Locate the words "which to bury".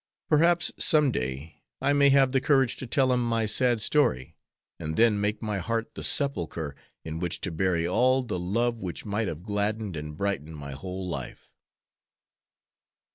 7.19-7.87